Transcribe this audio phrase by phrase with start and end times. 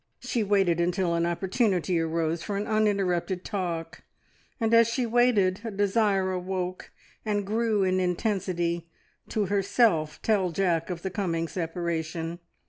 [0.19, 4.01] She waited until an opportunity arose for an uninterrupted talk,
[4.59, 6.89] and as she waited a desire awoke
[7.23, 8.89] and grew in intensity,
[9.29, 12.39] to herself tell Jack of the coming separation.